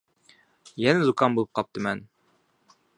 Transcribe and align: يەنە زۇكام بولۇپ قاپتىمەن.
يەنە 0.85 1.05
زۇكام 1.09 1.37
بولۇپ 1.37 1.53
قاپتىمەن. 1.61 2.05